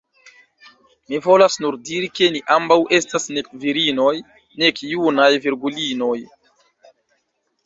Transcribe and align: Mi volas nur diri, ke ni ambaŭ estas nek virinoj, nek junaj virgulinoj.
Mi 1.11 1.17
volas 1.25 1.57
nur 1.65 1.77
diri, 1.89 2.09
ke 2.19 2.29
ni 2.37 2.41
ambaŭ 2.55 2.77
estas 3.01 3.29
nek 3.39 3.51
virinoj, 3.67 4.15
nek 4.65 4.83
junaj 4.95 5.31
virgulinoj. 5.45 6.15